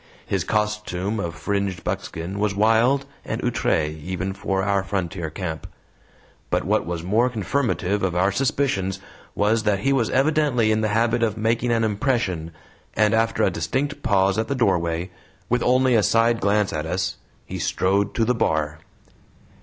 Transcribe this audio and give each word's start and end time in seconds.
His 0.25 0.43
costume 0.43 1.19
of 1.19 1.35
fringed 1.35 1.83
buckskin 1.83 2.39
was 2.39 2.55
wild 2.55 3.05
and 3.23 3.39
outre 3.45 3.83
even 3.85 4.33
for 4.33 4.63
our 4.63 4.81
frontier 4.83 5.29
camp. 5.29 5.67
But 6.49 6.63
what 6.63 6.87
was 6.87 7.03
more 7.03 7.29
confirmative 7.29 8.01
of 8.01 8.15
our 8.15 8.31
suspicions 8.31 8.97
was 9.35 9.61
that 9.61 9.81
he 9.81 9.93
was 9.93 10.09
evidently 10.09 10.71
in 10.71 10.81
the 10.81 10.87
habit 10.87 11.21
of 11.21 11.37
making 11.37 11.69
an 11.71 11.83
impression, 11.83 12.49
and 12.95 13.13
after 13.13 13.43
a 13.43 13.51
distinct 13.51 14.01
pause 14.01 14.39
at 14.39 14.47
the 14.47 14.55
doorway, 14.55 15.11
with 15.49 15.61
only 15.61 15.93
a 15.93 16.01
side 16.01 16.39
glance 16.41 16.73
at 16.73 16.87
us, 16.87 17.17
he 17.45 17.59
strode 17.59 18.15
toward 18.15 18.29
the 18.29 18.33
bar. 18.33 18.79